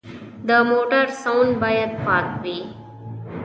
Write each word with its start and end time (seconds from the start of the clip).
د 0.47 0.49
موټر 0.69 1.05
سوند 1.21 1.51
باید 1.63 1.91
پاک 2.05 2.27
وي. 2.43 2.59